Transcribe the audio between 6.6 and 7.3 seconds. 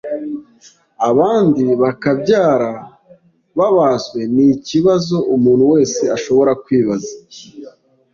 kwibaza